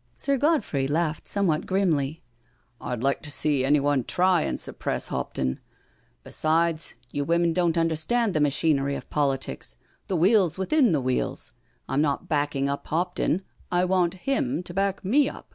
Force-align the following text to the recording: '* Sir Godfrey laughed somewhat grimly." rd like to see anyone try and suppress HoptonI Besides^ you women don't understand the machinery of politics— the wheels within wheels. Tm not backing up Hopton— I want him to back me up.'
'* 0.00 0.08
Sir 0.16 0.36
Godfrey 0.38 0.88
laughed 0.88 1.28
somewhat 1.28 1.64
grimly." 1.64 2.20
rd 2.92 3.00
like 3.00 3.22
to 3.22 3.30
see 3.30 3.64
anyone 3.64 4.02
try 4.02 4.42
and 4.42 4.58
suppress 4.58 5.08
HoptonI 5.08 5.58
Besides^ 6.26 6.94
you 7.12 7.24
women 7.24 7.52
don't 7.52 7.78
understand 7.78 8.34
the 8.34 8.40
machinery 8.40 8.96
of 8.96 9.08
politics— 9.08 9.76
the 10.08 10.16
wheels 10.16 10.58
within 10.58 11.00
wheels. 11.04 11.52
Tm 11.88 12.00
not 12.00 12.28
backing 12.28 12.68
up 12.68 12.88
Hopton— 12.88 13.42
I 13.78 13.84
want 13.84 14.14
him 14.14 14.64
to 14.64 14.74
back 14.74 15.04
me 15.04 15.28
up.' 15.28 15.54